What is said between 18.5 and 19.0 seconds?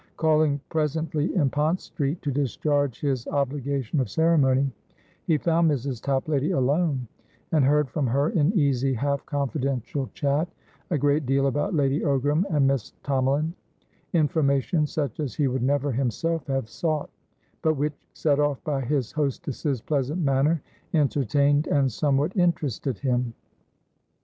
by